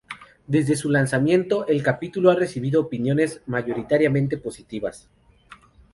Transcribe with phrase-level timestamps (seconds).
[0.47, 5.07] Desde su lanzamiento, el capítulo ha recibido opiniones mayoritariamente positivas.